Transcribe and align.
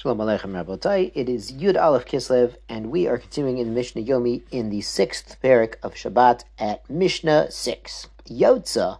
Shalom 0.00 0.16
Aleichem 0.16 0.54
Rabotai. 0.54 1.12
It 1.14 1.28
is 1.28 1.52
Yud 1.52 1.78
Aleph 1.78 2.06
Kislev, 2.06 2.56
and 2.70 2.90
we 2.90 3.06
are 3.06 3.18
continuing 3.18 3.58
in 3.58 3.74
Mishnah 3.74 4.00
Yomi 4.00 4.40
in 4.50 4.70
the 4.70 4.80
sixth 4.80 5.36
parak 5.44 5.74
of 5.82 5.92
Shabbat 5.92 6.44
at 6.58 6.88
Mishnah 6.88 7.50
6. 7.50 8.08
Yotza, 8.30 8.98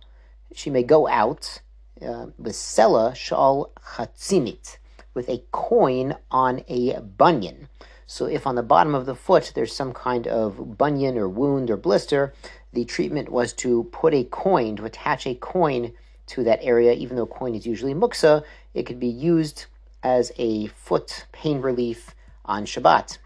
she 0.53 0.69
may 0.69 0.83
go 0.83 1.09
out 1.09 1.63
uh, 2.07 2.27
with 2.37 2.53
Sela 2.53 3.17
Shal 3.17 3.73
Chatzimit, 3.95 4.77
with 5.15 5.31
a 5.31 5.43
coin 5.53 6.17
on 6.31 6.65
a 6.69 7.01
bunion. 7.01 7.71
So 8.07 8.27
if 8.27 8.47
on 8.47 8.57
the 8.57 8.63
bottom 8.63 8.95
of 8.95 9.07
the 9.07 9.15
foot 9.15 9.53
there's 9.55 9.75
some 9.75 9.95
kind 9.95 10.29
of 10.29 10.77
bunion 10.77 11.17
or 11.17 11.31
wound 11.31 11.71
or 11.71 11.79
blister, 11.79 12.35
the 12.75 12.85
treatment 12.85 13.31
was 13.31 13.55
to 13.55 13.85
put 13.85 14.13
a 14.13 14.25
coin, 14.25 14.77
to 14.77 14.85
attach 14.85 15.27
a 15.27 15.35
coin 15.35 15.95
to 16.27 16.45
that 16.45 16.59
area, 16.61 16.93
even 16.93 17.17
though 17.17 17.25
coin 17.25 17.55
is 17.55 17.65
usually 17.65 17.95
muksa, 17.95 18.45
it 18.75 18.85
could 18.85 19.01
be 19.01 19.09
used 19.09 19.65
as 20.03 20.33
a 20.39 20.67
foot 20.69 21.27
pain 21.33 21.61
relief 21.61 22.15
on 22.45 22.65
Shabbat. 22.65 23.19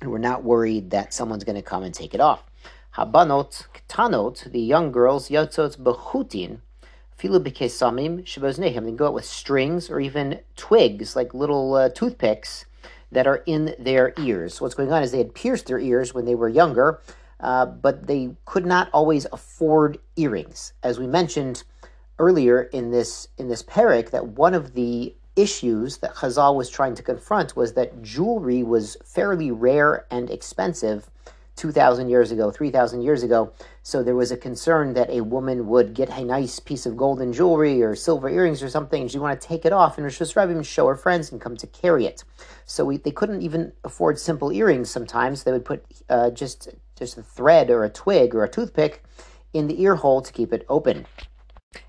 And 0.00 0.10
we're 0.10 0.18
not 0.18 0.42
worried 0.42 0.90
that 0.90 1.14
someone's 1.14 1.44
going 1.44 1.56
to 1.56 1.62
come 1.62 1.82
and 1.82 1.94
take 1.94 2.14
it 2.14 2.20
off. 2.20 2.44
Habanot, 2.96 3.66
ktanot, 3.88 4.50
the 4.50 4.60
young 4.60 4.92
girls, 4.92 5.28
yotzot 5.28 5.78
bechutin, 5.78 6.58
filu 7.18 7.42
bekesamim 7.42 8.24
sheboznehem. 8.24 8.84
They 8.84 8.92
go 8.92 9.06
out 9.06 9.14
with 9.14 9.24
strings 9.24 9.88
or 9.88 10.00
even 10.00 10.40
twigs, 10.56 11.16
like 11.16 11.32
little 11.32 11.74
uh, 11.74 11.88
toothpicks, 11.88 12.66
that 13.12 13.26
are 13.26 13.42
in 13.46 13.74
their 13.78 14.12
ears. 14.18 14.60
What's 14.60 14.74
going 14.74 14.92
on 14.92 15.02
is 15.02 15.12
they 15.12 15.18
had 15.18 15.34
pierced 15.34 15.66
their 15.66 15.78
ears 15.78 16.12
when 16.12 16.24
they 16.24 16.34
were 16.34 16.48
younger, 16.48 17.00
uh, 17.40 17.66
but 17.66 18.06
they 18.06 18.34
could 18.46 18.66
not 18.66 18.88
always 18.92 19.26
afford 19.32 19.98
earrings. 20.16 20.72
As 20.82 20.98
we 20.98 21.06
mentioned 21.06 21.62
earlier 22.18 22.62
in 22.62 22.90
this 22.90 23.28
in 23.38 23.48
this 23.48 23.62
parak, 23.62 24.10
that 24.10 24.28
one 24.28 24.54
of 24.54 24.74
the 24.74 25.14
issues 25.36 25.98
that 25.98 26.14
Chazal 26.16 26.56
was 26.56 26.68
trying 26.68 26.94
to 26.94 27.02
confront 27.02 27.56
was 27.56 27.72
that 27.74 28.02
jewelry 28.02 28.62
was 28.62 28.96
fairly 29.04 29.50
rare 29.50 30.06
and 30.10 30.30
expensive 30.30 31.08
2,000 31.56 32.08
years 32.08 32.32
ago, 32.32 32.50
3,000 32.50 33.02
years 33.02 33.22
ago. 33.22 33.52
So 33.82 34.02
there 34.02 34.16
was 34.16 34.32
a 34.32 34.36
concern 34.36 34.94
that 34.94 35.10
a 35.10 35.20
woman 35.20 35.66
would 35.66 35.94
get 35.94 36.08
a 36.10 36.24
nice 36.24 36.58
piece 36.58 36.86
of 36.86 36.96
golden 36.96 37.32
jewelry 37.32 37.82
or 37.82 37.94
silver 37.94 38.28
earrings 38.28 38.62
or 38.62 38.70
something, 38.70 39.02
and 39.02 39.10
she'd 39.10 39.18
want 39.18 39.38
to 39.40 39.46
take 39.46 39.64
it 39.64 39.72
off 39.72 39.96
and 39.98 40.04
Rosh 40.04 40.20
Hashanah 40.20 40.64
show 40.64 40.86
her 40.86 40.96
friends 40.96 41.30
and 41.30 41.40
come 41.40 41.56
to 41.56 41.66
carry 41.66 42.06
it. 42.06 42.24
So 42.64 42.84
we, 42.84 42.96
they 42.96 43.10
couldn't 43.10 43.42
even 43.42 43.72
afford 43.84 44.18
simple 44.18 44.50
earrings 44.50 44.90
sometimes. 44.90 45.44
They 45.44 45.52
would 45.52 45.64
put 45.64 45.84
uh, 46.08 46.30
just, 46.30 46.68
just 46.96 47.18
a 47.18 47.22
thread 47.22 47.70
or 47.70 47.84
a 47.84 47.90
twig 47.90 48.34
or 48.34 48.44
a 48.44 48.48
toothpick 48.48 49.04
in 49.52 49.66
the 49.66 49.82
ear 49.82 49.96
hole 49.96 50.22
to 50.22 50.32
keep 50.32 50.52
it 50.52 50.64
open 50.68 51.06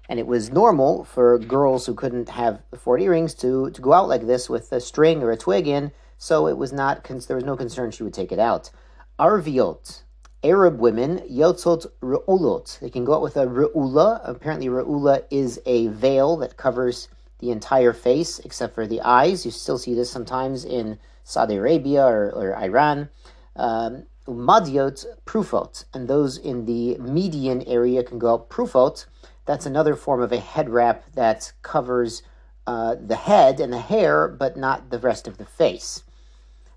and 0.09 0.19
it 0.19 0.27
was 0.27 0.51
normal 0.51 1.03
for 1.03 1.37
girls 1.39 1.85
who 1.85 1.93
couldn't 1.93 2.29
have 2.29 2.61
four 2.77 2.97
earrings 2.99 3.33
to 3.35 3.69
to 3.71 3.81
go 3.81 3.93
out 3.93 4.07
like 4.07 4.25
this 4.27 4.49
with 4.49 4.71
a 4.71 4.79
string 4.79 5.23
or 5.23 5.31
a 5.31 5.37
twig 5.37 5.67
in. 5.67 5.91
So 6.17 6.47
it 6.47 6.57
was 6.57 6.71
not 6.71 7.03
there 7.03 7.35
was 7.35 7.45
no 7.45 7.57
concern 7.57 7.91
she 7.91 8.03
would 8.03 8.13
take 8.13 8.31
it 8.31 8.39
out. 8.39 8.71
Arviot, 9.19 10.03
Arab 10.43 10.79
women, 10.79 11.19
yotzot 11.29 11.85
re'ulot. 12.01 12.79
They 12.79 12.89
can 12.89 13.05
go 13.05 13.13
out 13.13 13.21
with 13.21 13.37
a 13.37 13.45
re'ula. 13.45 14.21
Apparently, 14.23 14.67
re'ula 14.67 15.23
is 15.29 15.59
a 15.65 15.87
veil 15.87 16.37
that 16.37 16.57
covers 16.57 17.07
the 17.39 17.51
entire 17.51 17.93
face 17.93 18.39
except 18.39 18.73
for 18.73 18.87
the 18.87 19.01
eyes. 19.01 19.45
You 19.45 19.51
still 19.51 19.77
see 19.77 19.93
this 19.93 20.09
sometimes 20.09 20.65
in 20.65 20.97
Saudi 21.23 21.55
Arabia 21.55 22.05
or, 22.05 22.31
or 22.31 22.55
Iran. 22.55 23.09
Um, 23.55 24.03
prufot, 24.25 25.85
and 25.93 26.07
those 26.07 26.37
in 26.37 26.65
the 26.65 26.97
median 26.97 27.61
area 27.63 28.03
can 28.03 28.19
go 28.19 28.33
out 28.33 28.49
prufot. 28.49 29.05
That's 29.45 29.65
another 29.65 29.95
form 29.95 30.21
of 30.21 30.31
a 30.31 30.39
head 30.39 30.69
wrap 30.69 31.03
that 31.13 31.51
covers 31.61 32.23
uh, 32.65 32.95
the 32.95 33.15
head 33.15 33.59
and 33.59 33.73
the 33.73 33.79
hair, 33.79 34.27
but 34.27 34.55
not 34.55 34.89
the 34.89 34.99
rest 34.99 35.27
of 35.27 35.37
the 35.37 35.45
face. 35.45 36.03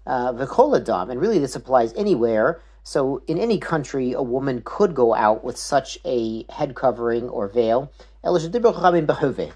Uh, 0.06 0.33
Vikoladam, 0.33 1.11
and 1.11 1.20
really 1.20 1.39
this 1.39 1.56
applies 1.56 1.92
anywhere. 1.95 2.61
So 2.83 3.23
in 3.27 3.39
any 3.39 3.58
country, 3.58 4.12
a 4.12 4.23
woman 4.23 4.62
could 4.64 4.95
go 4.95 5.14
out 5.14 5.42
with 5.42 5.57
such 5.57 5.98
a 6.05 6.45
head 6.52 6.77
covering 6.77 7.29
or 7.29 7.48
veil. 7.48 7.90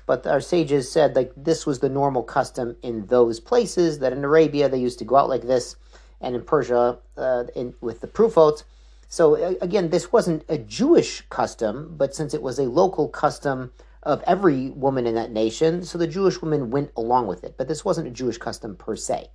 But 0.06 0.26
our 0.26 0.40
sages 0.40 0.90
said 0.90 1.14
like 1.14 1.32
this 1.36 1.66
was 1.66 1.78
the 1.78 1.88
normal 1.88 2.22
custom 2.22 2.76
in 2.82 3.06
those 3.06 3.40
places. 3.40 3.98
That 4.00 4.12
in 4.12 4.24
Arabia 4.24 4.68
they 4.68 4.78
used 4.78 4.98
to 5.00 5.04
go 5.04 5.16
out 5.16 5.28
like 5.28 5.42
this, 5.42 5.76
and 6.20 6.34
in 6.34 6.42
Persia 6.42 6.98
uh, 7.16 7.44
in, 7.54 7.74
with 7.80 8.00
the 8.00 8.08
prufot 8.08 8.64
so 9.10 9.34
again, 9.60 9.90
this 9.90 10.12
wasn't 10.12 10.44
a 10.48 10.56
Jewish 10.56 11.22
custom, 11.30 11.94
but 11.98 12.14
since 12.14 12.32
it 12.32 12.42
was 12.42 12.60
a 12.60 12.70
local 12.70 13.08
custom 13.08 13.72
of 14.04 14.22
every 14.24 14.70
woman 14.70 15.04
in 15.04 15.16
that 15.16 15.32
nation, 15.32 15.82
so 15.82 15.98
the 15.98 16.06
Jewish 16.06 16.40
woman 16.40 16.70
went 16.70 16.92
along 16.96 17.26
with 17.26 17.42
it. 17.42 17.56
But 17.58 17.66
this 17.66 17.84
wasn't 17.84 18.06
a 18.06 18.12
Jewish 18.12 18.38
custom 18.38 18.76
per 18.76 18.94
se. 18.94 19.30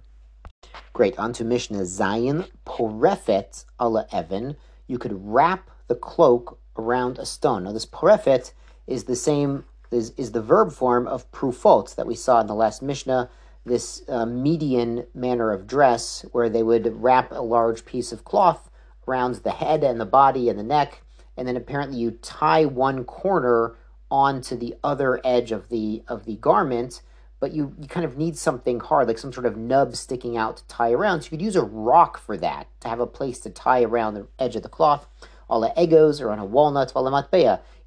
Great. 0.94 1.20
On 1.20 1.34
to 1.34 1.44
Mishnah 1.44 1.82
Zayin 1.82 2.50
Porefet 2.66 3.66
ala 3.80 4.08
Evan. 4.14 4.56
You 4.88 4.98
could 4.98 5.14
wrap 5.14 5.70
the 5.90 5.96
cloak 5.96 6.58
around 6.78 7.20
a 7.20 7.26
stone. 7.26 7.66
Now, 7.66 7.74
this 7.74 7.86
porefet 7.86 8.54
is 8.88 9.04
the 9.04 9.16
same 9.18 9.66
is, 9.92 10.12
is 10.12 10.32
the 10.32 10.42
verb 10.42 10.72
form 10.72 11.06
of 11.06 11.30
prufot 11.34 11.96
that 11.96 12.08
we 12.08 12.16
saw 12.16 12.40
in 12.40 12.48
the 12.48 12.56
last 12.56 12.82
Mishnah. 12.82 13.30
This 13.66 14.04
uh, 14.08 14.26
median 14.26 15.06
manner 15.14 15.52
of 15.52 15.68
dress, 15.68 16.26
where 16.32 16.50
they 16.50 16.64
would 16.64 17.04
wrap 17.04 17.34
a 17.34 17.42
large 17.42 17.84
piece 17.84 18.14
of 18.14 18.24
cloth 18.24 18.70
around 19.08 19.36
the 19.36 19.52
head 19.52 19.84
and 19.84 20.00
the 20.00 20.06
body 20.06 20.50
and 20.50 20.58
the 20.58 20.64
neck, 20.64 21.02
and 21.38 21.48
then 21.48 21.58
apparently 21.58 21.98
you 21.98 22.12
tie 22.12 22.66
one 22.66 23.04
corner 23.04 23.76
onto 24.12 24.56
the 24.56 24.76
other 24.84 25.20
edge 25.24 25.52
of 25.52 25.70
the 25.70 26.04
of 26.08 26.26
the 26.26 26.36
garment, 26.36 27.02
but 27.40 27.52
you, 27.52 27.76
you 27.80 27.88
kind 27.88 28.06
of 28.06 28.18
need 28.18 28.38
something 28.38 28.80
hard, 28.80 29.08
like 29.08 29.18
some 29.18 29.34
sort 29.34 29.46
of 29.46 29.58
nub 29.58 29.96
sticking 29.96 30.38
out 30.38 30.58
to 30.58 30.68
tie 30.68 30.92
around. 30.92 31.22
So 31.22 31.26
you 31.26 31.30
could 31.32 31.42
use 31.42 31.56
a 31.56 31.64
rock 31.64 32.18
for 32.18 32.38
that 32.38 32.68
to 32.82 32.88
have 32.88 33.00
a 33.00 33.08
place 33.08 33.40
to 33.42 33.50
tie 33.50 33.84
around 33.84 34.14
the 34.14 34.28
edge 34.40 34.56
of 34.56 34.64
the 34.64 34.70
cloth. 34.70 35.08
All 35.48 35.62
the 35.62 35.74
egoz 35.78 36.22
or 36.22 36.32
on 36.32 36.40
a 36.40 36.46
walnut, 36.46 36.92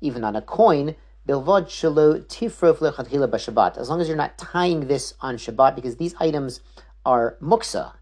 even 0.00 0.22
on 0.22 0.36
a 0.36 0.42
coin. 0.42 0.94
As 1.26 1.36
long 1.36 1.66
as 4.00 4.08
you're 4.08 4.16
not 4.16 4.38
tying 4.38 4.86
this 4.86 5.14
on 5.20 5.36
Shabbat, 5.36 5.74
because 5.74 5.96
these 5.96 6.14
items 6.20 6.60
are 7.08 7.38
muksa. 7.40 7.92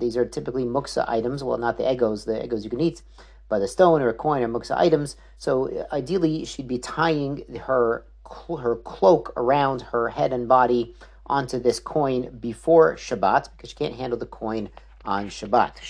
These 0.00 0.16
are 0.16 0.26
typically 0.26 0.64
muksa 0.64 1.08
items. 1.08 1.44
Well, 1.44 1.56
not 1.56 1.78
the 1.78 1.84
egoz, 1.84 2.24
the 2.24 2.44
egoz 2.44 2.64
you 2.64 2.70
can 2.70 2.80
eat, 2.80 3.02
but 3.48 3.62
a 3.62 3.68
stone 3.68 4.02
or 4.02 4.08
a 4.08 4.14
coin 4.14 4.42
are 4.42 4.48
muksa 4.48 4.76
items. 4.76 5.16
So 5.38 5.70
uh, 5.70 5.94
ideally, 5.94 6.44
she'd 6.44 6.66
be 6.66 6.78
tying 6.78 7.44
her 7.68 8.04
her 8.60 8.76
cloak 8.76 9.32
around 9.36 9.82
her 9.92 10.08
head 10.08 10.32
and 10.32 10.48
body 10.48 10.94
onto 11.26 11.58
this 11.60 11.78
coin 11.78 12.36
before 12.40 12.96
Shabbat 12.96 13.50
because 13.52 13.70
she 13.70 13.76
can't 13.76 13.94
handle 13.94 14.18
the 14.18 14.26
coin 14.26 14.68
on 15.04 15.28
Shabbat. 15.28 15.80